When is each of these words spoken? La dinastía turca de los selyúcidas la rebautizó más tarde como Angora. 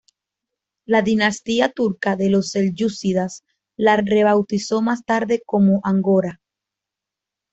La 0.83 1.03
dinastía 1.03 1.69
turca 1.71 2.15
de 2.15 2.31
los 2.31 2.49
selyúcidas 2.49 3.43
la 3.77 3.97
rebautizó 3.97 4.81
más 4.81 5.05
tarde 5.05 5.43
como 5.45 5.79
Angora. 5.83 6.41